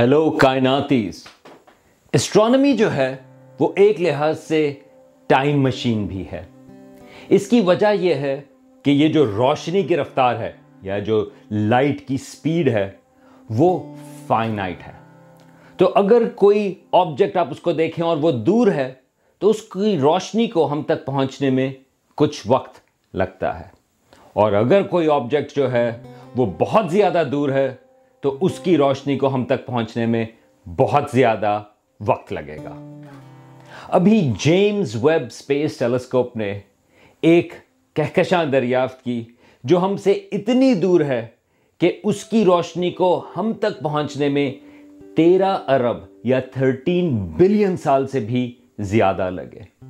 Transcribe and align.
Hello 0.00 0.30
کائناتیز 0.30 1.24
astronomy 2.12 2.72
جو 2.72 2.92
ہے، 2.92 3.16
وہ 3.58 3.72
ایک 3.76 4.00
لحاظ 4.00 4.38
سے 4.40 4.72
ٹائم 5.26 5.60
مشین 5.62 6.06
بھی 6.06 6.24
ہے. 6.32 6.44
اس 7.28 7.48
کی 7.48 7.60
وجہ 7.60 7.92
یہ 7.94 8.14
ہے 8.14 8.40
کہ 8.82 8.90
یہ 8.90 9.08
جو 9.08 9.26
روشنی 9.26 9.82
کی 9.82 9.96
رفتار 9.96 10.36
ہے 10.36 10.52
یا 10.82 10.98
جو 10.98 11.30
لائٹ 11.50 12.08
کی 12.08 12.16
سپیڈ 12.16 12.68
ہے، 12.68 12.90
وہ 13.50 13.94
فائنائٹ 14.26 14.86
ہے. 14.86 14.92
تو 15.76 15.92
اگر 15.94 16.28
کوئی 16.28 16.74
آبجیکٹ 16.92 17.36
آپ 17.36 17.48
اس 17.50 17.60
کو 17.60 17.72
دیکھیں 17.72 18.04
اور 18.04 18.16
وہ 18.16 18.30
دور 18.30 18.66
ہے، 18.66 18.92
تو 19.38 19.50
اس 19.50 19.62
کی 19.62 19.98
روشنی 19.98 20.46
کو 20.46 20.72
ہم 20.72 20.82
تک 20.82 21.04
پہنچنے 21.06 21.50
میں 21.50 21.70
کچھ 22.14 22.42
وقت 22.46 22.80
لگتا 23.14 23.60
ہے. 23.60 23.68
اور 24.32 24.52
اگر 24.52 24.82
کوئی 24.82 25.08
آبجیکٹ 25.08 25.56
جو 25.56 25.72
ہے 25.72 26.02
وہ 26.36 26.46
بہت 26.58 26.90
زیادہ 26.90 27.22
دور 27.32 27.48
ہے 27.48 27.74
تو 28.20 28.38
اس 28.40 28.60
کی 28.60 28.76
روشنی 28.76 29.18
کو 29.18 29.34
ہم 29.34 29.44
تک 29.44 29.66
پہنچنے 29.66 30.06
میں 30.06 30.26
بہت 30.76 31.04
زیادہ 31.12 31.62
وقت 32.06 32.32
لگے 32.32 32.56
گا۔ 32.56 33.02
ابھی 33.88 34.32
جیمز 34.38 34.96
ویب 35.04 35.32
سپیس 35.32 35.78
ٹیلیسکوپ 35.78 36.36
نے 36.36 36.60
ایک 37.20 37.52
کہکشاں 37.94 38.44
دریافت 38.44 39.04
کی 39.04 39.24
جو 39.64 39.78
ہم 39.78 39.96
سے 39.96 40.12
اتنی 40.12 40.74
دور 40.74 41.00
ہے 41.00 41.26
کہ 41.78 42.00
اس 42.04 42.24
کی 42.24 42.44
روشنی 42.44 42.90
کو 42.90 43.24
ہم 43.36 43.52
تک 43.52 43.82
پہنچنے 43.82 44.28
میں 44.28 44.52
تیرہ 45.16 45.58
ارب 45.68 45.96
یا 46.24 46.40
تھرٹین 46.40 47.16
بلین 47.16 47.76
سال 47.76 48.06
سے 48.06 48.20
بھی 48.20 48.54
زیادہ 48.78 49.30
لگے۔ 49.30 49.86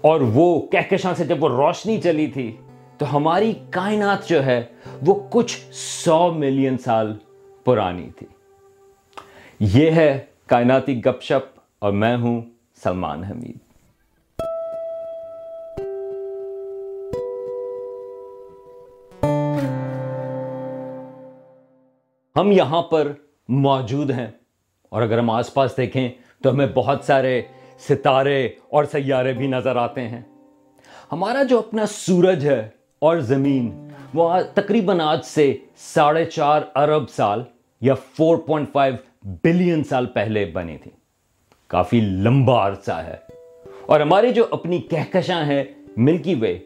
اور 0.00 0.20
وہ 0.20 0.66
کہکشاں 0.66 1.14
سے 1.14 1.24
جب 1.24 1.44
وہ 1.44 1.48
روشنی 1.48 2.00
چلی 2.00 2.26
تھی 2.26 2.56
تو 2.98 3.16
ہماری 3.16 3.52
کائنات 3.70 4.28
جو 4.28 4.46
ہے 4.46 4.62
وہ 5.06 5.14
کچھ 5.30 5.58
سو 5.72 6.32
ملین 6.32 6.78
سال 6.78 7.14
پرانی 7.68 8.10
تھی۔ 8.16 8.26
یہ 9.60 9.90
ہے 9.90 10.24
کائناتی 10.46 11.04
گپ 11.04 11.22
شپ 11.22 11.60
اور 11.78 11.92
میں 11.92 12.16
ہوں 12.16 12.42
سلمان 12.84 13.24
حمید۔ 13.24 13.58
ہم 22.36 22.52
یہاں 22.52 22.82
پر 22.82 23.12
موجود 23.48 24.10
ہیں 24.10 24.26
اور 24.88 25.02
اگر 25.02 25.18
ہم 25.18 25.30
آس 25.30 25.54
پاس 25.54 25.76
دیکھیں 25.76 26.08
تو 26.42 26.50
ہمیں 26.50 26.66
بہت 26.66 27.04
سارے 27.04 27.42
ستارے 27.88 28.46
اور 28.46 28.84
سیارے 28.84 29.32
بھی 29.32 29.46
نظر 29.46 29.76
آتے 29.76 30.08
ہیں۔ 30.08 30.22
ہمارا 31.12 31.42
جو 31.42 31.58
اپنا 31.58 31.86
سورج 31.86 32.46
ہے 32.46 32.68
اور 32.98 33.16
زمین، 33.16 33.88
وہ 34.14 34.40
تقریباً 34.54 35.00
آج 35.00 35.24
سے 35.24 35.56
ساڑھے 35.76 36.24
چار 36.24 36.62
ارب 36.74 37.10
سال 37.10 37.42
یا 37.80 37.94
فور 37.94 38.38
پوائنٹ 38.38 38.68
فائیو 38.72 38.94
بلین 39.44 39.84
سال 39.84 40.06
پہلے 40.06 40.44
بنی 40.44 40.78
تھی۔ 40.78 40.90
کافی 41.66 42.00
لمبا 42.00 42.68
عرصہ 42.68 42.92
ہے۔ 42.92 43.16
اور 43.86 44.00
ہماری 44.00 44.32
جو 44.32 44.44
اپنی 44.50 44.78
کہکشاں 44.78 45.46
ہے 45.46 45.64
ملکی 45.96 46.34
وے، 46.34 46.58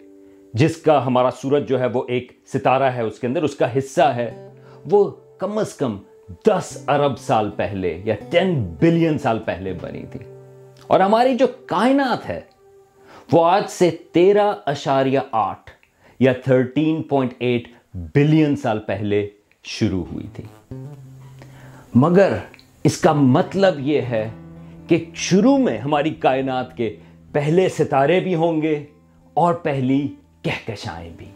جس 0.55 0.77
کا 0.77 1.07
ہمارا 1.07 1.31
سورج 1.31 1.69
جو 1.69 1.81
ہے 1.81 1.87
وہ 1.87 2.03
ایک 2.09 2.33
ستارہ 2.55 2.83
ہے، 2.83 3.03
اس 3.03 3.19
کے 3.19 3.27
اندر 3.27 3.43
اس 3.43 3.55
کا 3.55 3.79
حصہ 3.79 4.03
ہے، 4.03 4.49
وہ 4.91 5.11
کم 5.39 5.59
از 5.59 5.75
کم 5.75 5.99
دس 6.47 6.85
ارب 6.89 7.19
سال 7.19 7.51
پہلے 7.51 8.01
یا 8.05 8.15
ٹین 8.31 8.75
بلین 8.79 9.19
سال 9.19 9.39
پہلے 9.39 9.73
بنی 9.73 10.05
تھی۔ 10.11 10.21
اور 10.87 11.01
ہماری 11.01 11.35
جو 11.35 11.47
کائنات 11.67 12.29
ہے، 12.29 12.41
وہ 13.33 13.47
آج 13.47 13.65
سے 13.69 13.91
تیرہ 13.91 14.53
اشاریہ 14.67 15.19
آٹھ 15.33 15.71
یا 16.21 16.33
تھرٹین 16.33 17.03
پوائنٹ 17.03 17.33
ایٹ 17.39 17.69
بلین 17.95 18.57
سال 18.57 18.79
پہلے 18.79 19.29
شروع 19.65 20.05
ہوئی 20.13 20.27
تھی۔ 20.35 20.75
مگر 21.95 22.33
اس 22.85 22.99
کا 22.99 23.13
مطلب 23.13 23.75
یہ 23.79 24.01
ہے 24.01 24.31
کہ 24.89 25.05
شروع 25.15 25.59
میں 25.59 25.79
ہماری 25.79 26.11
کائنات 26.11 26.77
کے 26.77 26.97
پہلے 27.33 27.69
ستارے 27.69 28.21
بھی 28.21 28.35
ہوں 28.35 28.63
گے 28.63 28.85
اور 29.35 29.55
پہلی 29.55 30.09
کہکشائیں 30.43 31.11
بھی۔ 31.17 31.27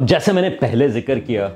جیسے 0.00 0.32
میں 0.32 0.42
نے 0.42 0.50
پہلے 0.50 0.88
ذکر 0.88 1.18
کیا 1.18 1.48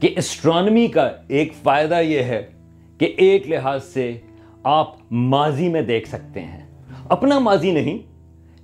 کہ 0.00 0.14
اسٹرانمی 0.16 0.86
کا 0.86 1.10
ایک 1.28 1.52
فائدہ 1.62 2.00
یہ 2.00 2.22
ہے 2.22 2.50
کہ 2.98 3.14
ایک 3.16 3.48
لحاظ 3.48 3.84
سے 3.84 4.20
آپ 4.62 4.94
ماضی 5.10 5.68
میں 5.68 5.82
دیکھ 5.82 6.08
سکتے 6.08 6.40
ہیں۔ 6.40 6.66
اپنا 7.08 7.38
ماضی 7.38 7.70
نہیں، 7.70 7.98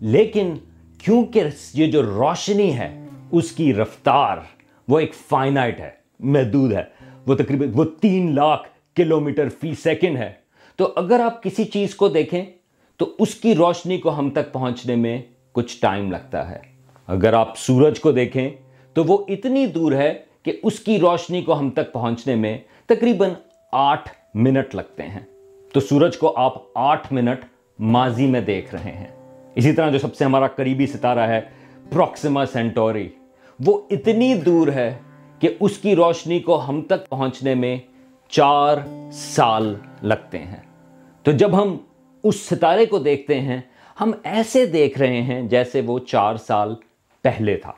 لیکن 0.00 0.54
کیونکہ 0.98 1.44
یہ 1.74 1.86
جو 1.86 2.02
روشنی 2.02 2.78
ہے، 2.78 3.06
اس 3.30 3.52
کی 3.52 3.74
رفتار 3.74 4.36
وہ 4.88 4.98
ایک 4.98 5.14
فائنائٹ 5.14 5.80
ہے۔ 5.80 6.03
محدود 6.20 6.72
ہے۔ 6.72 6.84
وہ 7.26 7.34
تقریباً 7.34 7.70
وہ 7.74 7.84
تین 8.00 8.34
لاکھ 8.34 8.68
کلومیٹر 8.96 9.48
فی 9.48 9.74
سیکنڈ 9.74 10.16
ہے۔ 10.16 10.32
تو 10.76 10.92
اگر 10.96 11.20
آپ 11.20 11.42
کسی 11.42 11.64
چیز 11.64 11.94
کو 11.94 12.08
دیکھیں، 12.08 12.44
تو 12.96 13.16
اس 13.18 13.34
کی 13.34 13.54
روشنی 13.54 13.98
کو 13.98 14.18
ہم 14.18 14.30
تک 14.30 14.52
پہنچنے 14.52 14.96
میں 14.96 15.22
کچھ 15.52 15.80
ٹائم 15.80 16.10
لگتا 16.10 16.50
ہے۔ 16.50 16.58
اگر 17.06 17.32
آپ 17.32 17.58
سورج 17.58 18.00
کو 18.00 18.12
دیکھیں، 18.12 18.50
تو 18.92 19.04
وہ 19.04 19.24
اتنی 19.28 19.66
دور 19.66 19.92
ہے 19.92 20.18
کہ 20.42 20.60
اس 20.62 20.80
کی 20.80 20.98
روشنی 20.98 21.42
کو 21.42 21.58
ہم 21.58 21.70
تک 21.70 21.92
پہنچنے 21.92 22.34
میں 22.34 22.58
تقریباً 22.86 23.30
آٹھ 23.72 24.10
منٹ 24.34 24.74
لگتے 24.74 25.02
ہیں۔ 25.02 25.20
تو 25.72 25.80
سورج 25.80 26.16
کو 26.16 26.32
آپ 26.36 26.62
آٹھ 26.74 27.12
منٹ 27.12 27.44
ماضی 27.78 28.26
میں 28.26 28.40
دیکھ 28.40 28.74
رہے 28.74 28.92
ہیں۔ 28.92 29.40
اسی 29.54 29.72
طرح 29.72 29.90
جو 29.90 29.98
سب 29.98 30.14
سے 30.14 30.24
ہمارا 30.24 30.46
قریبی 30.46 30.86
ستارہ 30.86 31.18
ہے، 31.18 31.40
پروکسیما 31.90 32.46
سینٹوری۔ 32.46 33.08
وہ 33.66 33.80
اتنی 33.90 34.34
دور 34.34 34.68
ہے 34.68 34.94
کہ 35.44 35.54
اس 35.60 35.78
کی 35.78 35.96
روشنی 35.96 36.40
کو 36.40 36.68
ہم 36.68 36.82
تک 36.82 37.08
پہنچنے 37.08 37.54
میں 37.54 37.76
چار 38.28 38.76
سال 39.12 39.74
لگتے 40.02 40.38
ہیں۔ 40.38 40.62
تو 41.22 41.32
جب 41.32 41.62
ہم 41.62 41.76
اس 42.22 42.40
ستارے 42.40 42.86
کو 42.86 42.98
دیکھتے 42.98 43.40
ہیں، 43.40 43.60
ہم 44.00 44.12
ایسے 44.22 44.66
دیکھ 44.66 44.98
رہے 44.98 45.22
ہیں 45.22 45.42
جیسے 45.42 45.80
وہ 45.80 45.98
چار 45.98 46.36
سال 46.36 46.74
پہلے 47.22 47.56
تھا۔ 47.56 47.72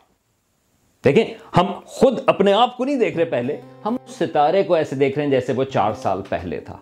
دیکھیں، 1.04 1.24
ہم 1.56 1.66
خود 1.84 2.18
اپنے 2.26 2.52
آپ 2.52 2.76
کو 2.76 2.84
نہیں 2.84 2.96
دیکھ 2.96 3.16
رہے 3.16 3.24
پہلے، 3.24 3.60
ہم 3.84 3.96
اس 4.04 4.10
ستارے 4.10 4.62
کو 4.62 4.74
ایسے 4.74 4.96
دیکھ 4.96 5.18
رہے 5.18 5.24
ہیں 5.24 5.30
جیسے 5.30 5.52
وہ 5.52 5.64
چار 5.64 5.92
سال 5.92 6.22
پہلے 6.28 6.60
تھا۔ 6.60 6.78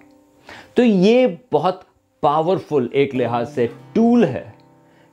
تو 0.75 0.85
یہ 0.85 1.27
بہت 1.53 1.83
پاورفل 2.21 2.89
ایک 2.93 3.15
لحاظ 3.15 3.55
سے 3.55 3.67
ٹول 3.93 4.25
ہے، 4.25 4.51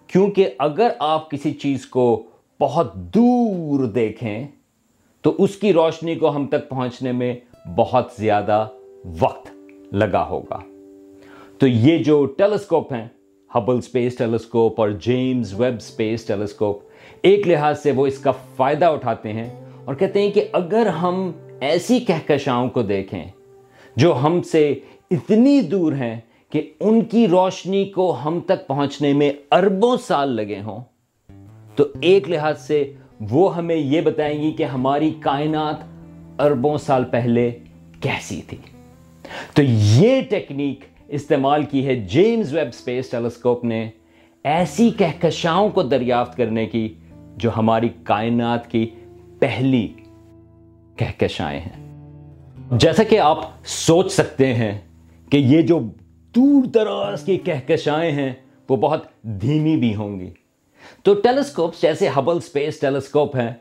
کیونکہ 0.08 0.50
اگر 0.60 0.90
آپ 1.00 1.32
کسی 1.32 1.52
چیز 1.52 1.86
کو 1.86 2.24
بہت 2.60 2.96
دور 2.96 3.84
دیکھیں 3.84 4.48
تو 5.22 5.36
اس 5.38 5.56
کی 5.56 5.74
روشنی 5.74 6.16
کو 6.16 6.36
ہم 6.36 6.46
تک 6.48 6.70
پہنچنے 6.70 7.12
میں 7.12 7.34
بہت 7.78 8.12
زیادہ 8.18 8.68
وقت 9.20 9.50
لگا 9.92 10.26
ہوگا۔ 10.28 10.60
تو 11.60 11.68
یہ 11.68 11.98
جو 11.98 12.26
ٹیلیسکوپ 12.26 12.94
ہیں، 12.94 13.08
ہبل 13.56 13.82
سپیس 13.82 14.16
ٹیلیسکوپ 14.18 14.82
اور 14.82 14.90
جیمز 14.90 15.54
ویب 15.60 15.82
سپیس 15.82 16.26
ٹیلیسکوپ، 16.26 16.80
ایک 17.22 17.48
لحاظ 17.48 17.82
سے 17.84 17.92
وہ 17.92 18.08
اس 18.08 18.18
کا 18.20 18.32
فائدہ 18.56 18.86
اٹھاتے 18.86 19.34
ہیں 19.34 19.50
اور 19.86 19.96
کہتے 19.96 20.22
ہیں 20.22 20.32
کہ 20.32 20.46
اگر 20.52 20.88
ہم 20.88 21.32
ایسی 21.60 22.00
کہکشاؤں 22.00 22.70
کو 22.70 22.82
دیکھیں 22.82 23.24
جو 23.96 24.14
ہم 24.16 24.42
سے 24.42 24.74
اتنی 25.12 25.62
دور 25.62 25.94
ہیں 25.94 26.20
کہ 26.50 26.62
ان 26.80 27.02
کی 27.02 27.28
روشنی 27.28 27.86
کو 27.86 28.16
ہم 28.26 28.40
تک 28.40 28.68
پہنچنے 28.68 29.14
میں 29.14 29.32
اربوں 29.52 29.96
سال 29.98 30.30
لگے 30.30 30.60
ہوں، 30.60 30.84
تو 31.76 31.84
ایک 32.02 32.30
لحاظ 32.30 32.62
سے 32.62 32.84
وہ 33.30 33.56
ہمیں 33.56 33.76
یہ 33.76 34.02
بتائیں 34.02 34.42
گی 34.42 34.52
کہ 34.52 34.64
ہماری 34.64 35.12
کائنات 35.20 35.76
اربوں 36.42 36.78
سال 36.78 37.04
پہلے 37.04 37.52
کیسی 38.02 38.42
تھی۔ 38.48 38.58
تو 39.54 39.62
یہ 39.66 40.22
ٹیکنیک 40.30 40.80
استعمال 41.08 41.64
کی 41.64 41.86
ہے 41.88 41.96
جیمز 41.96 42.54
ویب 42.54 42.74
سپیس 42.74 43.10
ٹیلیسکوپ 43.10 43.64
نے 43.64 43.90
ایسی 44.44 44.90
کہکشاؤں 44.90 45.70
کو 45.70 45.84
دریافت 45.84 46.38
کرنے 46.38 46.66
کی 46.66 46.94
جو 47.38 47.50
ہماری 47.58 47.90
کائنات 48.04 48.72
کی 48.72 48.90
پہلی 49.40 49.88
کہکشائیں 50.96 51.60
ہیں۔ 51.60 51.92
جیسا 52.72 53.04
کہ 53.04 53.20
آپ 53.20 53.40
سوچ 53.66 54.12
سکتے 54.12 54.54
ہیں 54.54 54.78
کہ 55.30 55.38
یہ 55.38 55.62
جو 55.62 55.80
دور 56.36 56.64
دراز 56.64 57.24
کی 57.24 57.38
کہکشائیں 57.38 58.12
ہیں 58.12 58.34
وہ 58.70 58.76
بہت 58.76 59.04
دھیمی 59.24 59.78
بھی 59.78 59.96
ہوں 59.96 60.20
گی۔ 60.20 60.30
تو 61.04 61.14
ٹیلیسکوپس 61.14 61.82
جیسے 61.82 62.10
ہبل 62.18 62.40
سپیس 62.40 62.80
ٹیلیسکوپ 62.80 63.36
ہیں، 63.36 63.52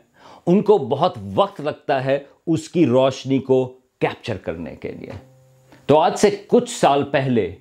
ان 0.45 0.61
کو 0.61 0.77
بہت 0.77 1.17
وقت 1.35 1.61
لگتا 1.61 2.05
ہے 2.05 2.19
اس 2.47 2.69
کی 2.69 2.85
روشنی 2.85 3.39
کو 3.39 3.65
کیپچر 3.99 4.37
کرنے 4.37 4.75
کے 4.75 4.91
لیے۔ 4.91 5.11
تو 5.85 5.99
آج 5.99 6.17
سے 6.17 6.29
کچھ 6.47 6.69
سال 6.79 7.03
پہلے 7.03 7.55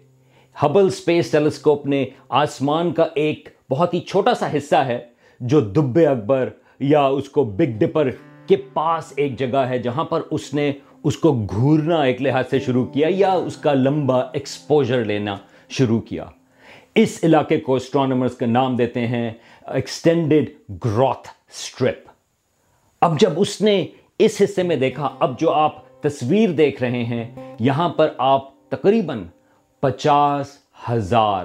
ہبل 0.65 0.91
سپیس 0.91 1.31
ٹیلیسکوپ 1.31 1.87
نے 1.87 2.05
آسمان 2.29 2.93
کا 2.93 3.07
ایک 3.15 3.49
بہت 3.71 3.95
ہی 3.95 4.01
چھوٹا 4.01 4.35
سا 4.35 4.57
حصہ 4.57 4.77
ہے، 4.77 4.99
جو 5.41 5.61
دب 5.61 5.99
اکبر 6.11 6.49
یا 6.81 7.07
اس 7.07 7.29
کو 7.29 7.45
بگ 7.45 7.79
ڈپر 7.79 8.11
کے 8.47 8.57
پاس 8.57 9.13
ایک 9.17 9.39
جگہ 9.39 9.59
ہے، 9.59 9.79
جہاں 9.79 10.05
پر 10.05 10.21
اس 10.31 10.55
نے 10.55 10.73
اس 11.05 11.17
کو 11.17 11.33
گھورنا 11.33 12.03
ایک 12.03 12.23
لحاظ 12.23 12.45
سے 12.51 12.59
شروع 12.59 12.85
کیا 12.85 13.09
یا 13.11 13.33
اس 13.33 13.57
کا 13.57 13.75
لمبا 13.75 14.21
ایکسپوجر 14.21 15.05
لینا 15.05 15.37
شروع 15.69 16.01
کیا۔ 16.01 16.25
اس 16.95 17.21
علاقے 17.23 17.61
کو 17.61 17.75
اسٹرانومرز 17.75 18.35
کا 18.35 18.47
نام 18.47 18.77
دیتے 18.77 19.07
ہیں۔ 19.07 19.31
ایکسٹینڈڈ 19.71 20.75
گروتھ 20.85 21.29
سٹرپ 21.53 22.09
اب 23.01 23.21
جب 23.21 23.31
اس 23.37 23.61
نے 23.61 23.87
اس 24.19 24.43
حصے 24.45 24.63
میں 24.63 24.77
دیکھا، 24.77 25.11
اب 25.19 25.41
جو 25.41 25.51
آپ 25.51 26.01
تصویر 26.01 26.51
دیکھ 26.51 26.83
رہے 26.83 27.05
ہیں، 27.05 27.55
یہاں 27.61 27.89
پر 27.89 28.09
آپ 28.19 28.69
تقریباً 28.69 29.25
پچاس 29.81 30.47
ہزار 30.91 31.45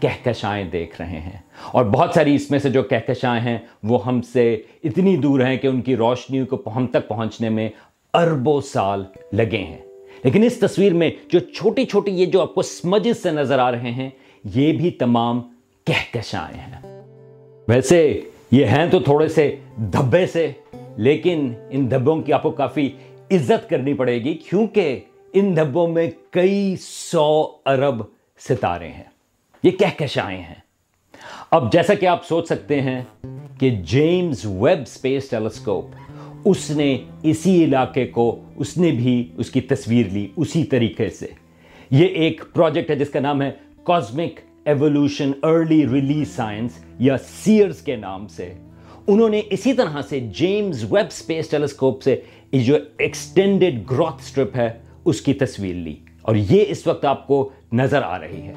کہکشائیں 0.00 0.64
دیکھ 0.64 1.00
رہے 1.00 1.20
ہیں۔ 1.20 1.38
اور 1.72 1.84
بہت 1.84 2.10
ساری 2.14 2.34
اس 2.34 2.50
میں 2.50 2.58
سے 2.58 2.70
جو 2.70 2.82
کہکشائیں 2.82 3.40
ہیں، 3.40 3.58
وہ 3.82 4.06
ہم 4.06 4.22
سے 4.22 4.62
اتنی 4.84 5.16
دور 5.16 5.40
ہیں 5.40 5.56
کہ 5.56 5.66
ان 5.66 5.80
کی 5.80 5.96
روشنی 5.96 6.44
کو 6.44 6.62
ہم 6.76 6.86
تک 6.86 7.08
پہنچنے 7.08 7.48
میں 7.48 7.68
اربوں 8.14 8.60
سال 8.60 9.04
لگے 9.32 9.64
ہیں۔ 9.64 9.78
لیکن 10.24 10.42
اس 10.42 10.58
تصویر 10.58 10.94
میں 10.94 11.10
جو 11.28 11.38
چھوٹی 11.38 11.84
چھوٹی 11.84 12.10
یہ 12.10 12.26
جو 12.26 12.42
آپ 12.42 12.54
کو 12.54 12.62
سمجز 12.62 13.22
سے 13.22 13.30
نظر 13.30 13.58
آ 13.58 13.70
رہے 13.70 13.90
ہیں، 13.90 14.10
یہ 14.44 14.72
بھی 14.72 14.90
تمام 14.90 15.42
کہکشائیں 15.84 16.60
ہیں۔ 16.60 16.95
ویسے 17.68 18.20
یہ 18.50 18.66
ہیں 18.66 18.86
تو 18.90 19.00
تھوڑے 19.00 19.28
سے 19.28 19.56
دھبے 19.76 20.26
سے، 20.26 20.52
لیکن 20.96 21.52
ان 21.70 21.90
دھبوں 21.90 22.22
کی 22.22 22.32
آپ 22.32 22.42
کو 22.42 22.50
کافی 22.50 22.90
عزت 23.30 23.70
کرنی 23.70 23.94
پڑے 23.94 24.24
گی، 24.24 24.34
کیونکہ 24.34 25.00
ان 25.32 25.56
دھبوں 25.56 25.88
میں 25.88 26.10
کئی 26.30 26.76
سو 26.80 27.50
ارب 27.66 28.02
ستارے 28.38 28.88
ہیں۔ 28.88 29.04
یہ 29.62 29.70
کہکشائیں 29.70 30.42
ہیں؟ 30.42 30.54
اب 31.50 31.72
جیسا 31.72 31.94
کہ 31.94 32.06
آپ 32.06 32.26
سوچ 32.26 32.46
سکتے 32.46 32.80
ہیں 32.80 33.02
کہ 33.58 33.70
جیمز 33.70 34.46
ویب 34.46 34.88
سپیس 34.88 35.28
ٹیلیسکوپ 35.28 35.84
اس 36.44 36.70
نے 36.70 36.98
اسی 37.22 37.64
علاقے 37.64 38.06
کو، 38.06 38.44
اس 38.56 38.76
نے 38.76 38.90
بھی 38.90 39.32
اس 39.36 39.50
کی 39.50 39.60
تصویر 39.60 40.06
لی 40.12 40.28
اسی 40.36 40.64
طریقے 40.64 41.08
سے۔ 41.10 41.26
یہ 41.90 42.06
ایک 42.06 42.44
پروجیکٹ 42.54 42.90
ہے 42.90 42.96
جس 42.96 43.10
کا 43.10 43.20
نام 43.20 43.42
ہے 43.42 43.50
cosmic 43.84 44.40
evolution 44.66 45.30
early 45.42 45.86
release 45.86 46.34
science 46.36 46.78
یا 46.98 47.16
سیئرز 47.18 47.80
کے 47.80 47.96
نام 47.96 48.26
سے 48.28 48.52
انہوں 49.06 49.28
نے 49.28 49.40
اسی 49.50 49.72
طرح 49.72 50.00
سے 50.02 50.20
جیمز 50.34 50.84
ویب 50.90 51.12
سپیس 51.12 51.48
ٹیلیسکوپ 51.48 52.02
سے 52.02 52.16
جو 52.52 52.76
ایکسٹینڈڈ 52.98 53.78
گروتھ 53.90 54.22
سٹرپ 54.22 54.56
ہے 54.56 54.68
اس 55.04 55.20
کی 55.20 55.34
تصویر 55.34 55.74
لی 55.74 55.94
اور 56.22 56.34
یہ 56.34 56.64
اس 56.68 56.86
وقت 56.86 57.04
آپ 57.04 57.26
کو 57.26 57.48
نظر 57.72 58.02
آ 58.02 58.18
رہی 58.18 58.42
ہے 58.42 58.54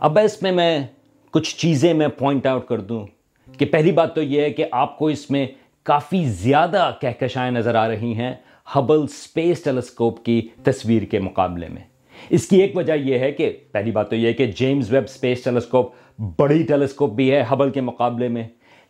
اب 0.00 0.18
اس 0.18 0.40
میں 0.42 0.52
میں 0.52 0.86
کچھ 1.34 1.56
چیزیں 1.56 1.92
میں 1.94 2.08
پوائنٹ 2.08 2.46
آؤٹ 2.46 2.66
کر 2.66 2.80
دوں 2.80 3.04
کہ 3.48 3.66
پہلی 3.66 3.92
بات 3.92 4.14
تو 4.14 4.22
یہ 4.22 4.42
ہے 4.42 4.50
کہ 4.50 4.66
آپ 4.72 4.98
کو 4.98 5.08
اس 5.08 5.30
میں 5.30 5.46
کافی 5.86 6.24
زیادہ 6.24 6.90
کہکشائیں 7.00 7.50
نظر 7.50 7.74
آ 7.74 7.88
رہی 7.88 8.12
ہیں 8.14 8.32
ہبل 8.76 9.06
سپیس 9.06 9.62
ٹیلیسکوپ 9.62 10.24
کی 10.24 10.40
تصویر 10.62 11.02
کے 11.02 11.18
مقابلے 11.18 11.68
میں 11.68 11.91
اس 12.30 12.46
کی 12.48 12.60
ایک 12.60 12.76
وجہ 12.76 12.92
یہ 12.92 13.18
ہے 13.18 13.30
کہ 13.32 13.50
پہلی 13.72 13.90
بات 13.90 14.10
تو 14.10 14.16
یہ 14.16 14.26
ہے 14.28 14.32
کہ 14.32 14.46
جیمز 14.56 14.92
ویب 14.92 15.08
سپیس 15.08 15.42
ٹیلیسکوپ 15.44 15.92
بڑی 16.38 16.62
ٹیلیسکوپ 16.62 17.12
بھی 17.12 17.30
ہے 17.32 17.42
ہبل 17.52 17.70
کے 17.70 17.80
مقابلے 17.80 18.28
میں، 18.28 18.44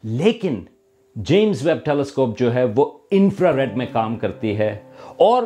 لیکن 0.04 0.60
جیمز 1.16 1.66
ویب 1.66 1.84
ٹیلیسکوپ 1.84 2.38
جو 2.38 2.54
ہے 2.54 2.64
وہ 2.76 2.90
انفرا 3.10 3.56
ریڈ 3.56 3.76
میں 3.76 3.86
کام 3.92 4.16
کرتی 4.16 4.56
ہے 4.58 4.74
اور 5.18 5.42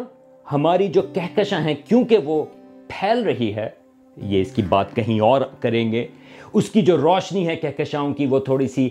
ہماری 0.46 0.88
جو 0.88 1.02
کہکشاں 1.14 1.60
ہیں 1.60 1.74
کیونکہ 1.84 2.18
وہ 2.18 2.44
پھیل 2.88 3.22
رہی 3.22 3.54
ہے، 3.54 3.68
یہ 4.16 4.40
اس 4.40 4.52
کی 4.52 4.62
بات 4.62 4.94
کہیں 4.96 5.18
اور 5.20 5.40
کریں 5.60 5.90
گے۔ 5.92 6.06
اس 6.52 6.68
کی 6.70 6.82
جو 6.82 6.96
روشنی 6.96 7.46
ہے 7.48 7.56
کہکشاؤں 7.56 8.12
کی 8.14 8.26
وہ 8.26 8.38
تھوڑی 8.38 8.68
سی 8.68 8.88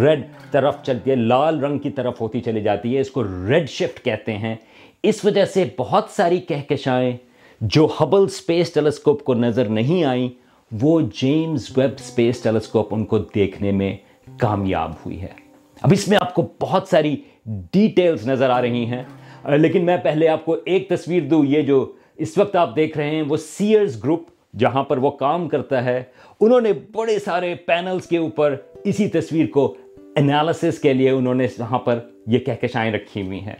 ریڈ 0.00 0.22
طرف 0.50 0.82
چلتی 0.82 1.10
ہے، 1.10 1.16
لال 1.16 1.64
رنگ 1.64 1.78
کی 1.78 1.90
طرف 1.90 2.20
ہوتی 2.20 2.40
چلی 2.40 2.62
جاتی 2.62 2.94
ہے، 2.94 3.00
اس 3.00 3.10
کو 3.10 3.24
ریڈ 3.24 3.68
شفٹ 3.68 4.04
کہتے 4.04 4.36
ہیں۔ 4.36 4.54
اس 5.02 5.24
وجہ 5.24 5.44
سے 5.44 5.64
بہت 5.78 6.10
ساری 6.10 6.38
کہکشائیں 6.38 7.16
جو 7.60 7.86
ہبل 8.00 8.28
سپیس 8.28 8.72
ٹیلیسکوپ 8.72 9.24
کو 9.24 9.34
نظر 9.34 9.68
نہیں 9.68 10.04
آئیں 10.04 10.28
وہ 10.72 11.00
جیمز 11.00 11.68
ویب 11.76 11.98
سپیس 11.98 12.40
ٹیلیسکوپ 12.40 12.94
ان 12.94 13.04
کو 13.04 13.18
دیکھنے 13.18 13.72
میں 13.72 13.96
کامیاب 14.38 14.92
ہوئی 15.06 15.20
ہے۔ 15.22 15.32
اب 15.82 15.92
اس 15.92 16.08
میں 16.08 16.18
آپ 16.20 16.34
کو 16.34 16.46
بہت 16.60 16.88
ساری 16.88 17.16
ڈیٹیلز 17.46 18.28
نظر 18.28 18.50
آ 18.50 18.60
رہی 18.62 18.84
ہیں، 18.86 19.02
لیکن 19.58 19.86
میں 19.86 19.96
پہلے 19.96 20.28
آپ 20.28 20.44
کو 20.44 20.56
ایک 20.64 20.88
تصویر 20.88 21.22
دوں، 21.22 21.44
یہ 21.44 21.62
جو 21.62 21.92
اس 22.16 22.38
وقت 22.38 22.56
آپ 22.56 22.76
دیکھ 22.76 22.98
رہے 22.98 23.10
ہیں، 23.10 23.22
وہ 23.22 23.36
سیئرز 23.36 24.02
گروپ 24.04 24.28
جہاں 24.56 24.84
پر 24.84 24.98
وہ 24.98 25.10
کام 25.10 25.48
کرتا 25.48 25.84
ہے۔ 25.84 26.02
انہوں 26.40 26.60
نے 26.60 26.72
بڑے 26.92 27.18
سارے 27.18 27.54
پینلز 27.54 28.06
کے 28.06 28.16
اوپر 28.16 28.56
اسی 28.84 29.08
تصویر 29.08 29.46
کو 29.46 29.74
انالیسس 30.16 30.78
کے 30.78 30.92
لیے 30.92 31.10
انہوں 31.10 31.34
نے 31.34 31.46
وہاں 31.58 31.78
پر 31.78 31.98
یہ 32.26 32.38
کہکشائیں 32.38 32.92
رکھی 32.92 33.22
ہوئی 33.22 33.40
ہیں۔ 33.40 33.56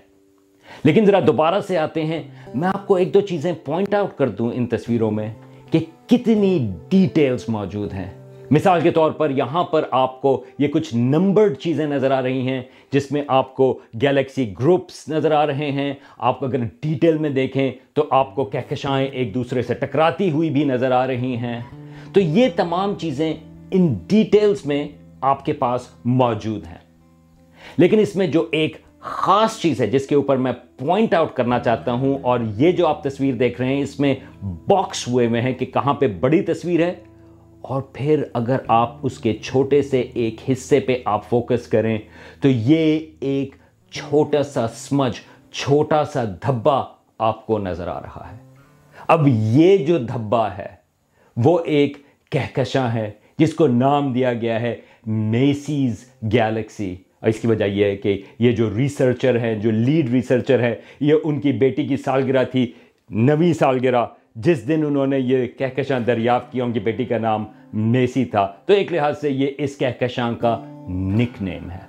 لیکن 0.85 1.05
ذرا 1.05 1.21
دوبارہ 1.27 1.61
سے 1.61 1.79
آتے 1.79 2.05
ہیں، 2.05 2.23
میں 2.55 2.69
آپ 2.69 2.87
کو 2.87 2.95
ایک 2.95 3.15
دو 3.15 3.21
چیزیں 3.21 3.53
پوائنٹ 3.65 3.95
آؤٹ 3.95 4.19
کر 4.19 4.29
دوں 4.29 4.51
ان 4.55 4.67
تصویروں 4.67 5.11
میں 5.11 5.35
کہ 5.71 5.79
کتنی 6.07 6.71
ڈیٹیلز 6.89 7.45
موجود 7.49 7.93
ہیں۔ 7.93 8.11
مثال 8.51 8.81
کے 8.81 8.91
طور 8.91 9.11
پر 9.11 9.31
یہاں 9.31 9.65
پر 9.65 9.85
آپ 9.91 10.23
کو 10.23 10.45
یہ 10.59 10.69
کچھ 10.69 10.95
نمبرڈ 10.95 11.57
چیزیں 11.57 11.87
نظر 11.87 12.11
آ 12.11 12.23
رہی 12.23 12.49
ہیں، 12.49 12.63
جس 12.93 13.13
میں 13.13 13.23
آپ 13.29 13.55
کو 13.55 13.79
گیلیکسی 14.03 14.55
گروپس 14.61 15.09
نظر 15.09 15.33
آ 15.33 15.47
رہے 15.47 15.71
ہیں۔ 15.73 15.95
آپ 16.19 16.45
اگر 16.45 16.57
ڈیٹیل 16.81 17.19
میں 17.19 17.31
دیکھیں 17.31 17.73
تو 17.95 18.05
آپ 18.11 18.35
کو 18.35 18.45
کہکشائیں 18.45 19.09
ایک 19.09 19.35
دوسرے 19.35 19.63
سے 19.63 19.75
ٹکراتی 19.75 20.31
ہوئی 20.31 20.51
بھی 20.51 20.65
نظر 20.65 20.91
آ 20.91 21.07
رہی 21.07 21.37
ہیں۔ 21.37 21.61
تو 22.13 22.21
یہ 22.21 22.49
تمام 22.57 22.95
چیزیں 22.95 23.35
ان 23.71 23.95
ڈیٹیلز 24.07 24.67
میں 24.67 24.89
آپ 25.21 25.45
کے 25.45 25.53
پاس 25.53 25.89
موجود 26.05 26.67
ہیں۔ 26.67 26.79
لیکن 27.79 27.99
اس 27.99 28.17
میں 28.17 28.27
جو 28.27 28.49
ایک 28.53 28.77
خاص 29.01 29.59
چیز 29.61 29.81
ہے 29.81 29.87
جس 29.87 30.07
کے 30.07 30.15
اوپر 30.15 30.37
میں 30.37 30.53
پوائنٹ 30.77 31.15
آؤٹ 31.15 31.33
کرنا 31.33 31.59
چاہتا 31.59 31.93
ہوں 31.93 32.19
اور 32.23 32.41
یہ 32.57 32.73
جو 32.73 32.87
آپ 32.87 33.03
تصویر 33.03 33.35
دیکھ 33.35 33.61
رہے 33.61 33.75
ہیں 33.75 33.83
اس 33.83 34.01
میں 34.01 34.15
باکس 34.43 35.09
ہوئے 35.09 35.27
ہوئے 35.27 35.41
ہیں 35.41 35.53
کہ 35.53 35.67
کہاں 35.67 35.95
پہ 35.95 36.09
بڑی 36.09 36.43
تصویر 36.43 36.81
ہے 36.81 36.95
اور 37.61 37.83
پھر 37.83 38.23
اگر 38.33 38.57
آپ 38.69 38.97
اس 39.03 39.19
کے 39.19 39.35
چھوٹے 39.35 39.83
سے 39.83 40.01
ایک 40.01 40.37
حصے 40.49 40.81
پہ 40.81 41.03
آپ 41.05 41.29
فوکس 41.29 41.67
کریں 41.67 41.99
تو 42.41 42.49
یہ 42.49 42.99
ایک 43.21 43.57
چھوٹا 43.91 44.43
سا 44.43 44.69
سمجھ 44.69 45.21
چھوٹا 45.53 46.05
سا 46.05 46.25
دھبا 46.25 46.85
آپ 47.19 47.47
کو 47.47 47.59
نظر 47.59 47.89
آ 47.89 48.01
رہا 48.01 48.29
ہے۔ 48.33 48.37
اب 49.09 49.29
یہ 49.29 49.77
جو 49.77 49.99
دھبا 49.99 50.57
ہے، 50.57 50.69
وہ 51.37 51.59
ایک 51.65 51.97
کہکشاں 52.31 52.95
ہے، 52.95 53.11
جس 53.39 53.55
کو 53.55 53.67
نام 53.67 54.13
دیا 54.13 54.33
گیا 54.33 54.61
ہے 54.61 54.77
میسیز 55.07 56.05
گیلیکسی۔ 56.33 56.97
اس 57.23 57.41
کی 57.41 57.47
وجہ 57.47 57.65
یہ 57.65 57.85
ہے 57.85 57.97
کہ 57.97 58.23
یہ 58.39 58.53
جو 58.53 58.77
ریسرچر 58.77 59.41
ہے 59.41 59.55
جو 59.55 59.71
لیڈ 59.71 60.09
ریسرچر 60.09 60.61
ہے 60.61 60.75
یہ 61.01 61.15
ان 61.25 61.41
کی 61.41 61.53
بیٹی 61.53 61.87
کی 61.87 61.97
سالگرہ 61.97 62.45
تھی، 62.45 62.73
نویں 63.11 63.53
سالگرہ، 63.53 64.07
جس 64.37 64.69
دن 64.69 64.85
انہوں 64.87 65.07
نے 65.07 65.19
یہ 65.19 65.47
کہکشاں 65.47 66.01
دریافت 66.01 66.53
کیا، 66.53 66.65
ان 66.65 66.73
کی 66.73 66.81
بیٹی 66.81 67.05
کا 67.05 67.19
نام 67.19 67.45
میسی 67.73 68.25
تھا۔ 68.25 68.53
تو 68.67 68.73
ایک 68.73 68.93
لحاظ 68.93 69.21
سے 69.21 69.31
یہ 69.31 69.47
اس 69.59 69.77
کہکشاں 69.77 70.33
کا 70.33 70.65
نک 70.89 71.43
نیم 71.43 71.71
ہے۔ 71.71 71.89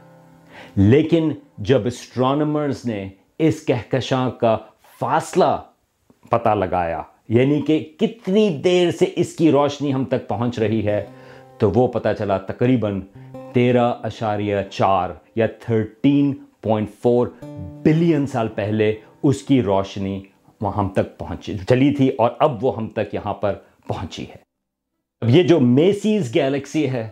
لیکن 0.76 1.32
جب 1.58 1.86
اسٹرانمرز 1.86 2.86
نے 2.86 3.10
اس 3.40 3.66
کہکشاں 3.66 4.32
کا 4.32 4.58
فاصلہ 5.00 5.62
پتہ 6.30 6.50
لگایا 6.50 7.02
یعنی 7.30 7.62
کہ 7.62 7.92
کتنی 7.98 8.50
دیر 8.64 8.92
سے 8.92 9.06
اس 9.16 9.34
کی 9.34 9.52
روشنی 9.52 9.94
ہم 9.94 10.06
تک 10.06 10.28
پہنچ 10.28 10.60
رہی 10.60 10.86
ہے، 10.86 11.06
تو 11.58 11.72
وہ 11.72 11.88
پتہ 11.88 12.10
چلا 12.20 12.38
تقریباً 12.38 13.02
تیرہ 13.54 13.94
اشاریہ 14.04 14.56
چار 14.72 15.10
یا 15.36 15.48
تھرٹین 15.48 16.34
پوائنٹ 16.62 16.90
فور 17.04 17.28
بلین 17.84 18.28
سال 18.28 18.48
پہلے 18.48 18.96
اس 19.24 19.42
کی 19.42 19.62
روشنی 19.62 20.24
وہ 20.62 20.76
ہم 20.76 20.90
تک 20.90 21.18
پہنچی، 21.18 21.58
چلی 21.70 21.94
تھی 21.94 22.10
اور 22.10 22.32
اب 22.40 22.66
وہ 22.66 22.78
ہم 22.78 22.88
تک 22.88 23.14
یہاں 23.14 23.34
پر 23.34 23.54
پہنچی 23.88 24.24
ہے۔ 24.24 24.36
اب 25.22 25.30
یہ 25.30 25.44
جو 25.44 25.60
میسیز 25.60 26.36
گیلیکسی 26.36 26.90
ہے، 26.90 27.10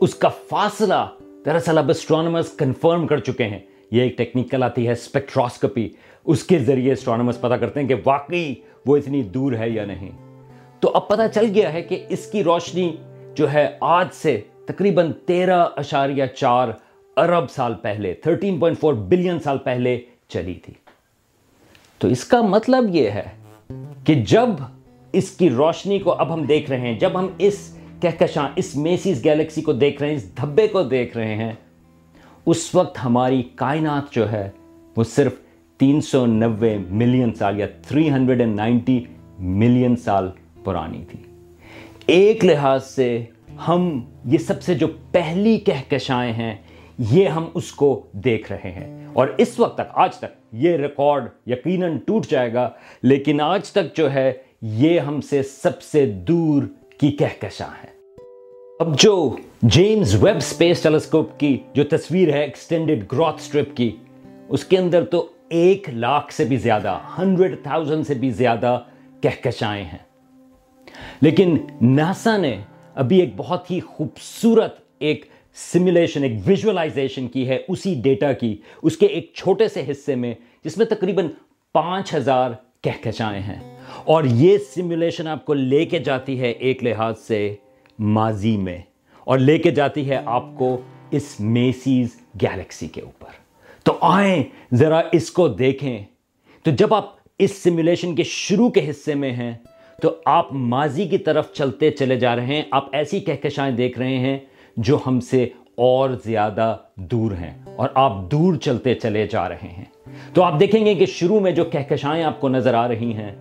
اس 0.00 0.14
کا 0.14 0.28
فاصلہ 0.28 1.06
دراصل 1.46 1.78
اب 1.78 1.90
اسٹرانومرز 1.90 2.48
کنفرم 2.48 3.06
کر 3.06 3.18
چکے 3.18 3.44
ہیں۔ 3.44 3.58
یہ 3.90 4.02
ایک 4.02 4.18
ٹیکنیکل 4.18 4.62
آتی 4.62 4.86
ہے 4.86 4.92
اسپیکٹراسکوپی 4.92 5.88
اس 6.24 6.44
کے 6.44 6.58
ذریعے 6.58 6.92
اسٹرانومرز 6.92 7.40
پتا 7.40 7.56
کرتے 7.56 7.80
ہیں 7.80 7.88
کہ 7.88 7.94
واقعی 8.04 8.54
وہ 8.86 8.96
اتنی 8.96 9.22
دور 9.22 9.52
ہے 9.52 9.70
یا 9.70 9.84
نہیں۔ 9.84 10.10
تو 10.80 10.90
اب 10.94 11.08
پتا 11.08 11.28
چل 11.28 11.46
گیا 11.54 11.72
ہے 11.72 11.82
کہ 11.82 12.04
اس 12.08 12.26
کی 12.26 12.44
روشنی 12.44 12.96
جو 13.34 13.52
ہے 13.52 13.76
آج 13.80 14.08
سے 14.12 14.40
تقریباً 14.66 15.12
تیرہ 15.26 15.64
اشاریہ 15.76 16.24
چار 16.26 16.68
ارب 17.16 17.50
سال 17.50 17.74
پہلے، 17.74 18.14
تھرٹین 18.14 18.58
پوائنٹ 18.58 18.78
فور 18.80 18.94
بلین 18.94 19.38
سال 19.38 19.58
پہلے 19.58 20.00
چلی 20.28 20.54
تھی۔ 20.54 20.72
تو 21.98 22.08
اس 22.08 22.24
کا 22.24 22.42
مطلب 22.42 22.94
یہ 22.94 23.10
ہے 23.10 23.24
کہ 24.04 24.14
جب 24.14 24.48
اس 25.12 25.30
کی 25.30 25.50
روشنی 25.50 25.98
کو 25.98 26.12
اب 26.12 26.34
ہم 26.34 26.42
دیکھ 26.42 26.70
رہے 26.70 26.80
ہیں، 26.80 26.98
جب 26.98 27.18
ہم 27.18 27.26
اس 27.38 27.78
کہکشاں، 28.00 28.48
اس 28.56 28.76
میسیز 28.76 29.24
گیلیکسی 29.24 29.62
کو 29.62 29.72
دیکھ 29.72 30.02
رہے 30.02 30.10
ہیں، 30.10 30.16
اس 30.16 30.36
دھبے 30.36 30.66
کو 30.68 30.82
دیکھ 30.82 31.16
رہے 31.16 31.34
ہیں، 31.34 31.52
اس 32.46 32.74
وقت 32.74 32.98
ہماری 33.04 33.42
کائنات 33.54 34.12
جو 34.12 34.32
ہے، 34.32 34.50
وہ 34.96 35.04
صرف 35.04 35.32
تین 35.78 36.00
سو 36.00 36.26
نوے 36.26 36.78
ملین 36.90 37.34
سال 37.34 37.60
یا 37.60 37.66
three 37.82 38.10
hundred 38.10 38.40
and 38.40 38.56
ninety 38.56 39.04
million 39.38 39.96
سال 39.96 40.30
پرانی 40.64 41.04
تھی۔ 41.10 41.18
ایک 42.06 42.44
لحاظ 42.44 42.86
سے 42.86 43.24
ہم 43.68 44.00
یہ 44.24 44.38
سب 44.38 44.62
سے 44.62 44.74
جو 44.74 44.86
پہلی 45.12 45.58
کہکشائیں 45.58 46.32
ہیں، 46.32 46.56
یہ 46.98 47.28
ہم 47.28 47.44
اس 47.54 47.72
کو 47.72 48.06
دیکھ 48.12 48.52
رہے 48.52 48.70
ہیں۔ 48.70 49.06
اور 49.12 49.28
اس 49.38 49.60
وقت 49.60 49.74
تک، 49.74 49.90
آج 49.92 50.16
تک 50.16 50.24
یہ 50.52 50.76
ریکارڈ 50.76 51.28
یقیناً 51.46 51.98
ٹوٹ 51.98 52.26
جائے 52.26 52.52
گا، 52.52 52.70
لیکن 53.02 53.40
آج 53.40 53.72
تک 53.72 53.96
جو 53.96 54.12
ہے، 54.12 54.32
یہ 54.62 55.00
ہم 55.00 55.20
سے 55.20 55.42
سب 55.42 55.82
سے 55.82 56.06
دور 56.06 56.62
کی 56.98 57.10
کہکشاں 57.10 57.84
ہے 57.84 57.94
اب 58.80 58.98
جو 58.98 59.36
جیمز 59.62 60.24
ویب 60.24 60.40
سپیس 60.40 60.82
ٹیلیسکوپ 60.82 61.40
کی 61.40 61.58
جو 61.74 61.84
تصویر 61.84 62.34
ہے، 62.34 62.40
ایکسٹینڈڈ 62.40 63.04
گروتھ 63.12 63.42
سٹرپ 63.42 63.76
کی، 63.76 63.96
اس 64.48 64.64
کے 64.64 64.78
اندر 64.78 65.04
تو 65.04 65.26
ایک 65.48 65.88
لاکھ 65.88 66.32
سے 66.32 66.44
بھی 66.44 66.56
زیادہ، 66.56 66.98
ہنڈریڈ 67.18 67.62
تھاؤزنڈ 67.62 68.06
سے 68.06 68.14
بھی 68.14 68.30
زیادہ 68.30 68.80
کہکشائیں 69.20 69.84
ہیں۔ 69.84 69.98
لیکن 71.20 71.56
ناسا 71.80 72.36
نے 72.36 72.60
ابھی 72.94 73.20
ایک 73.20 73.30
بہت 73.36 73.70
ہی 73.70 73.80
خوبصورت 73.80 74.76
ایک 74.98 75.24
سمولیشن 75.54 76.22
ایک 76.22 76.32
ویژولائزیشن 76.46 77.28
کی 77.28 77.48
ہے 77.48 77.58
اسی 77.68 77.94
ڈیٹا 78.02 78.32
کی، 78.32 78.56
اس 78.82 78.96
کے 78.96 79.06
ایک 79.06 79.30
چھوٹے 79.34 79.68
سے 79.68 79.84
حصے 79.90 80.14
میں، 80.14 80.34
جس 80.64 80.78
میں 80.78 80.86
تقریباً 80.86 81.26
پانچ 81.72 82.14
ہزار 82.14 82.50
کہکشائیں 82.82 83.42
ہیں۔ 83.42 83.76
اور 84.04 84.24
یہ 84.24 84.58
سمولیشن 84.58 85.26
آپ 85.26 85.44
کو 85.44 85.54
لے 85.54 85.84
کے 85.84 85.98
جاتی 85.98 86.40
ہے 86.40 86.50
ایک 86.50 86.84
لحاظ 86.84 87.18
سے 87.18 87.54
ماضی 87.98 88.56
میں، 88.56 88.78
اور 89.24 89.38
لے 89.38 89.58
کے 89.58 89.70
جاتی 89.70 90.08
ہے 90.08 90.20
آپ 90.24 90.44
کو 90.58 90.80
اس 91.10 91.40
میسیز 91.40 92.08
گیلیکسی 92.42 92.88
کے 92.88 93.00
اوپر۔ 93.00 93.28
تو 93.82 93.98
آئیں 94.00 94.42
ذرا 94.74 95.02
اس 95.12 95.30
کو 95.30 95.48
دیکھیں۔ 95.48 95.98
تو 96.62 96.70
جب 96.70 96.94
آپ 96.94 97.14
اس 97.38 97.62
سمولیشن 97.62 98.14
کے 98.14 98.22
شروع 98.22 98.68
کے 98.68 98.90
حصے 98.90 99.14
میں 99.14 99.32
ہیں 99.32 99.52
تو 100.02 100.14
آپ 100.24 100.52
ماضی 100.52 101.08
کی 101.08 101.18
طرف 101.18 101.52
چلتے 101.52 101.90
چلے 101.90 102.16
جا 102.16 102.36
رہے 102.36 102.46
ہیں، 102.46 102.62
آپ 102.70 102.88
ایسی 102.92 103.20
کہکشائیں 103.20 103.76
دیکھ 103.76 103.98
رہے 103.98 104.18
ہیں 104.18 104.38
جو 104.76 104.98
ہم 105.06 105.20
سے 105.20 105.48
اور 105.74 106.10
زیادہ 106.24 106.76
دور 106.96 107.32
ہیں 107.32 107.54
اور 107.76 107.88
آپ 107.94 108.12
دور 108.30 108.54
چلتے 108.54 108.94
چلے 108.94 109.26
جا 109.26 109.48
رہے 109.48 109.68
ہیں۔ 109.78 109.84
تو 110.34 110.42
آپ 110.42 110.60
دیکھیں 110.60 110.86
گے 110.86 110.94
کہ 110.94 111.06
شروع 111.06 111.40
میں 111.40 111.52
جو 111.52 111.64
کہکشائیں 111.64 112.24
آپ 112.24 112.40
کو 112.40 112.48
نظر 112.48 112.74
آ 112.74 112.88
رہی 112.88 113.12
ہیں، 113.12 113.34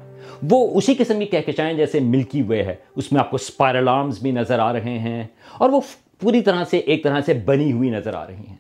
وہ 0.49 0.77
اسی 0.77 0.93
قسم 0.93 1.19
کی 1.19 1.25
کہکشائیں 1.25 1.77
جیسے 1.77 1.99
ملکی 1.99 2.41
وے 2.41 2.63
ہے۔ 2.63 2.75
اس 2.95 3.11
میں 3.11 3.19
آپ 3.19 3.29
کو 3.29 3.35
اسپائرل 3.35 3.87
آرمز 3.87 4.19
بھی 4.21 4.31
نظر 4.31 4.59
آ 4.59 4.73
رہے 4.73 4.99
ہیں 4.99 5.23
اور 5.57 5.69
وہ 5.69 5.81
پوری 6.19 6.41
طرح 6.41 6.63
سے 6.63 6.77
ایک 6.77 7.03
طرح 7.03 7.21
سے 7.21 7.33
بنی 7.33 7.71
ہوئی 7.71 7.89
نظر 7.89 8.13
آ 8.13 8.27
رہی 8.27 8.47
ہیں۔ 8.49 8.55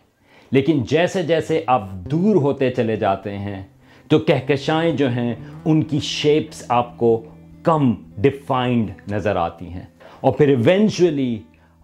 لیکن 0.51 0.83
جیسے 0.83 1.23
جیسے 1.23 1.63
آپ 1.67 1.89
دور 1.91 2.35
ہوتے 2.35 2.71
چلے 2.71 2.95
جاتے 2.95 3.37
ہیں، 3.37 3.63
تو 4.07 4.19
کہکشائیں 4.19 4.97
جو 4.97 5.09
ہیں، 5.09 5.35
ان 5.65 5.83
کی 5.83 5.99
شیپس 5.99 6.63
آپ 6.69 6.97
کو 6.97 7.23
کم 7.63 7.93
ڈیفائنڈ 8.17 8.91
نظر 9.11 9.35
آتی 9.35 9.67
ہیں۔ 9.67 9.85
اور 10.21 10.33
پھر 10.33 10.47
ایونچولی 10.47 11.39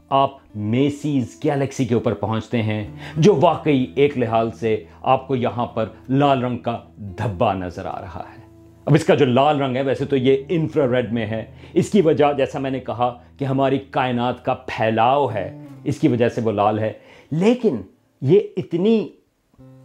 آپ 0.09 0.31
میسیز 0.55 1.39
گیلیکسی 1.43 1.86
کے 1.86 1.93
اوپر 1.93 2.13
پہنچتے 2.13 2.62
ہیں، 2.62 2.88
جو 3.17 3.39
واقعی 3.41 3.86
ایک 3.95 4.17
لحاظ 4.17 4.59
سے 4.59 4.83
آپ 5.01 5.27
کو 5.27 5.36
یہاں 5.36 5.65
پر 5.65 5.86
لال 6.09 6.43
رنگ 6.43 6.57
کا 6.57 6.77
دھبا 6.98 7.53
نظر 7.53 7.86
آ 7.86 8.01
رہا 8.01 8.24
ہے۔ 8.29 8.41
اب 8.86 8.93
اس 8.93 9.05
کا 9.05 9.15
جو 9.15 9.25
لال 9.25 9.62
رنگ 9.62 9.75
ہے، 9.75 9.81
ویسے 9.81 10.05
تو 10.05 10.15
یہ 10.15 10.43
انفرا 10.50 10.95
ریڈ 10.95 11.13
میں 11.13 11.25
ہے۔ 11.25 11.45
اس 11.74 11.89
کی 11.89 12.01
وجہ، 12.01 12.33
جیسا 12.38 12.59
میں 12.59 12.71
نے 12.71 12.79
کہا 12.79 13.19
کہ 13.38 13.45
ہماری 13.45 13.77
کائنات 13.77 14.45
کا 14.45 14.53
پھیلاؤ 14.53 15.27
ہے، 15.33 15.65
اس 15.83 16.00
کی 16.00 16.07
وجہ 16.07 16.29
سے 16.29 16.41
وہ 16.41 16.51
لال 16.51 16.79
ہے۔ 16.79 16.93
لیکن 17.31 17.75
یہ 18.21 18.39
اتنی 18.57 19.07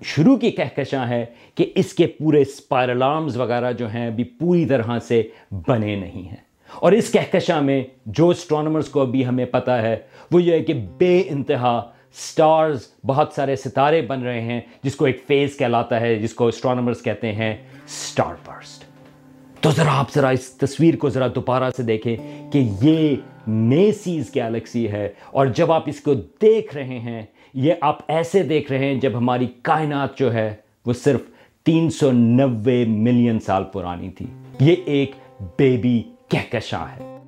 شروع 0.04 0.36
کی 0.36 0.50
کہکشاں 0.50 1.06
ہے 1.08 1.26
کہ 1.54 1.72
اس 1.74 1.92
کے 1.92 2.06
پورے 2.06 2.42
اسپائرلامز 2.42 3.36
وغیرہ 3.36 3.72
جو 3.72 3.88
ہیں 3.88 4.06
ابھی 4.06 4.24
پوری 4.24 4.66
طرح 4.66 4.98
سے 5.08 5.22
بنے 5.50 5.96
نہیں 5.96 6.28
ہیں۔ 6.28 6.44
اور 6.80 6.92
اس 6.92 7.12
کہکشاں 7.12 7.62
میں 7.62 7.84
جو 8.06 8.28
اسٹرانومرز 8.28 8.88
کو 8.88 9.00
ابھی 9.00 9.26
ہمیں 9.26 9.44
پتا 9.44 9.82
ہے، 9.82 9.96
وہ 10.30 10.42
یہ 10.42 10.52
ہے 10.52 10.60
کہ 10.60 10.74
بے 10.98 11.22
انتہا 11.26 11.90
سٹارز 12.14 12.86
بہت 13.06 13.32
سارے 13.36 13.56
ستارے 13.56 14.02
بن 14.02 14.22
رہے 14.22 14.40
ہیں، 14.40 14.60
جس 14.82 14.96
کو 14.96 15.04
ایک 15.04 15.22
فیز 15.26 15.56
کہلاتا 15.56 16.00
ہے، 16.00 16.14
جس 16.14 16.34
کو 16.34 16.46
اسٹرانومرز 16.46 17.02
کہتے 17.02 17.32
ہیں 17.32 17.56
سٹار 17.88 18.34
برسٹ 18.46 18.84
تو 19.60 19.70
ذرا 19.70 19.98
آپ 19.98 20.14
ذرا 20.14 20.28
اس 20.28 20.50
تصویر 20.50 20.96
کو 20.96 21.08
ذرا 21.08 21.26
دوبارہ 21.34 21.70
سے 21.76 21.82
دیکھیں 21.82 22.16
کہ 22.52 22.68
یہ 22.82 23.16
میسیز 23.46 24.30
گیلیکسی 24.34 24.92
ہے 24.92 25.08
اور 25.26 25.46
جب 25.46 25.72
آپ 25.72 25.82
اس 25.86 26.00
کو 26.00 26.14
دیکھ 26.14 26.74
رہے 26.74 26.98
ہیں، 26.98 27.22
یہ 27.54 27.74
آپ 27.80 27.98
ایسے 28.08 28.42
دیکھ 28.42 28.72
رہے 28.72 28.78
ہیں 28.78 28.94
جب 28.94 29.10
ہماری 29.14 29.46
کائنات 29.62 30.18
جو 30.18 30.34
ہے 30.34 30.54
وہ 30.86 30.92
صرف 30.92 31.20
تین 31.62 31.90
سو 31.90 32.12
نوے 32.12 32.84
ملین 32.84 33.40
سال 33.40 33.64
پرانی 33.64 34.10
تھی۔ 34.10 34.26
یہ 34.60 34.74
ایک 34.84 35.10
بیبی 35.58 36.02
کہکشاں 36.28 36.86
ہے۔ 36.96 37.18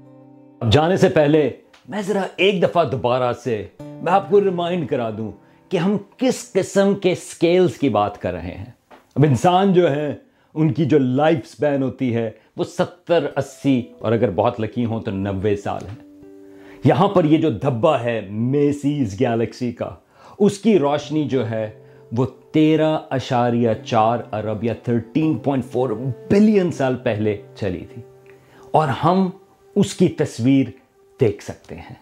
اب 0.61 0.73
جانے 0.73 0.97
سے 0.97 1.09
پہلے 1.09 1.51
میں 1.89 2.03
ذرا 2.03 2.23
ایک 2.37 2.63
دفعہ 2.63 2.85
دوبارہ 2.85 3.33
سے 3.33 3.67
میں 3.81 4.13
آپ 4.13 4.31
کو 4.31 4.41
ریمائنڈ 4.41 4.89
کرا 4.89 5.11
دوں 5.19 5.33
کہ 5.69 5.77
ہم 5.77 5.97
کس 6.17 6.53
قسم 6.53 6.95
کے 6.95 7.15
سکیلز 7.15 7.79
کی 7.79 7.89
بات 7.89 8.23
کر 8.23 8.33
رہے 8.33 8.55
ہیں۔ 8.55 8.71
اب 8.91 9.25
انسان 9.29 9.73
جو 9.73 9.91
ہے 9.91 10.15
ان 10.57 10.73
کی 10.73 10.85
جو 10.85 10.99
لائف 10.99 11.47
سپین 11.47 11.83
ہوتی 11.83 12.15
ہے، 12.15 12.31
وہ 12.57 12.65
ستر، 12.65 13.27
اسی 13.37 13.83
اور 13.99 14.13
اگر 14.13 14.31
بہت 14.31 14.61
لکی 14.61 14.85
ہوں 14.85 15.01
تو 15.01 15.11
نوے 15.11 15.57
سال 15.57 15.81
ہے 15.83 16.07
یہاں 16.85 17.09
پر 17.09 17.25
یہ 17.25 17.39
جو 17.39 17.51
دھبا 17.51 18.03
ہے 18.03 18.27
میسیز 18.31 19.21
گیلیکسی 19.21 19.73
کا، 19.73 19.91
اس 20.39 20.59
کی 20.59 20.79
روشنی 20.79 21.25
جو 21.25 21.51
ہے، 21.51 21.71
وہ 22.17 22.27
تیرہ 22.53 22.99
اشاریہ 23.11 23.71
چار 23.85 24.19
ارب 24.33 24.65
یا 24.65 24.75
تھرٹین 24.75 25.35
پوائنٹ 25.35 25.65
فور 25.65 25.91
بلین 26.31 26.73
سال 26.73 26.97
پہلے 26.97 27.37
چلی 27.55 27.85
تھی۔ 27.95 28.03
اور 28.71 28.89
ہم 28.89 29.31
اس 29.75 29.95
کی 29.95 30.09
تصویر 30.09 30.67
دیکھ 31.21 31.45
سکتے 31.45 31.75
ہیں۔ 31.75 31.95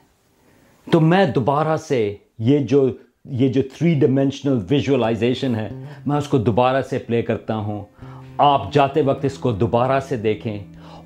تو 0.91 1.01
میں 1.01 1.27
دوبارہ 1.27 1.77
سے 1.77 2.17
یہ 2.39 2.59
جو 2.59 2.89
یہ 3.25 3.49
جو 3.49 3.63
تھری 3.63 3.95
ڈیمینشنل 3.95 4.59
ویژولائزیشن 4.71 5.55
ہے، 5.55 5.69
میں 6.07 6.17
اس 6.17 6.29
کو 6.29 6.39
دوبارہ 6.39 6.83
سے 6.83 6.99
پلے 6.99 7.23
کرتا 7.23 7.57
ہوں۔ 7.57 7.85
آپ 8.39 8.73
جاتے 8.73 9.03
وقت 9.03 9.25
اس 9.25 9.39
کو 9.39 9.53
دوبارہ 9.53 10.01
سے 10.01 10.17
دیکھیں 10.17 10.59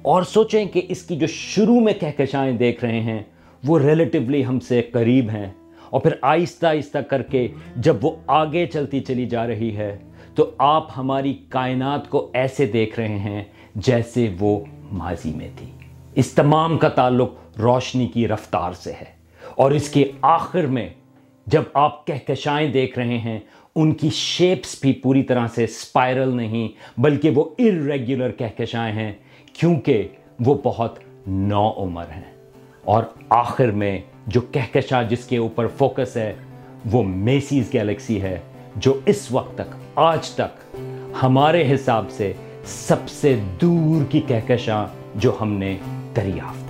اور 0.03 0.23
سوچیں 0.23 0.65
کہ 0.65 0.83
اس 0.89 1.03
کی 1.03 1.17
جو 1.17 1.27
شروع 1.27 1.81
میں 1.81 1.93
کہکشائیں 2.01 2.59
دیکھ 2.59 2.85
رہے 2.85 3.01
ہیں، 3.01 3.23
وہ 3.67 3.79
ریلیٹیولی 3.79 4.45
ہم 4.45 4.61
سے 4.61 4.83
قریب 4.83 5.31
ہیں۔ 5.31 5.53
اور 5.91 6.01
پھر 6.01 6.11
آہستہ 6.23 6.67
آہستہ 6.67 6.99
کر 6.99 7.23
کے 7.23 7.49
جب 7.77 7.97
وہ 8.03 8.11
آگے 8.27 8.67
چلتی 8.67 9.01
چلی 9.01 9.27
جا 9.27 9.47
رہی 9.47 9.77
ہے، 9.77 9.99
تو 10.35 10.51
آپ 10.59 10.89
ہماری 10.97 11.39
کائنات 11.49 12.11
کو 12.11 12.31
ایسے 12.33 12.67
دیکھ 12.67 13.01
رہے 13.01 13.19
ہیں 13.19 13.45
جیسے 13.75 14.35
وہ 14.41 14.61
ماضی 14.93 15.33
میں 15.37 15.49
تھی۔ 15.57 15.67
اس 16.15 16.33
تمام 16.33 16.79
کا 16.79 16.89
تعلق 16.89 17.59
روشنی 17.59 18.07
کی 18.07 18.29
رفتار 18.29 18.73
سے 18.73 18.93
ہے۔ 18.93 19.19
اور 19.57 19.71
اس 19.71 19.89
کے 19.89 20.11
آخر 20.23 20.67
میں 20.67 20.89
جب 21.51 21.63
آپ 21.75 22.07
کہکشائیں 22.07 22.73
دیکھ 22.73 22.99
رہے 22.99 23.19
ہیں، 23.19 23.39
ان 23.75 23.93
کی 23.93 24.11
شیپس 24.11 24.81
بھی 24.81 24.93
پوری 24.93 25.23
طرح 25.23 25.47
سے 25.55 25.67
سپائرل 25.67 26.37
نہیں، 26.37 26.69
بلکہ 27.01 27.31
وہ 27.31 27.45
ارریگولر 27.59 28.31
کہکشائیں 28.31 28.95
ہیں، 28.95 29.13
کیونکہ 29.53 30.09
وہ 30.41 30.55
بہت 30.63 30.99
نو 31.27 31.73
عمر 31.77 32.05
ہیں۔ 32.17 32.33
اور 32.85 33.03
آخر 33.29 33.71
میں 33.71 34.01
جو 34.27 34.41
کہکشاں 34.41 35.03
جس 35.03 35.25
کے 35.25 35.37
اوپر 35.37 35.67
فوکس 35.67 36.17
ہے، 36.17 36.35
وہ 36.91 37.03
میسیز 37.03 37.73
گیلیکسی 37.73 38.23
ہے، 38.23 38.39
جو 38.77 39.01
اس 39.07 39.29
وقت 39.31 39.55
تک، 39.55 39.75
آج 39.95 40.31
تک 40.31 40.77
ہمارے 41.23 41.75
حساب 41.75 42.11
سے 42.11 42.33
سب 42.65 43.09
سے 43.09 43.41
دور 43.61 44.05
کی 44.11 44.21
کہکشاں 44.27 44.87
جو 45.15 45.33
ہم 45.41 45.53
نے 45.53 45.77
دریافت 46.17 46.68